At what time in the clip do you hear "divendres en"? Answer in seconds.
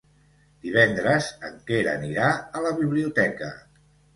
0.67-1.59